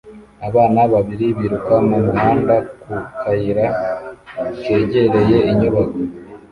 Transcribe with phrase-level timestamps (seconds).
[0.47, 3.65] Abana babiri biruka mu muhanda ku kayira
[4.63, 5.97] kegereye inyubako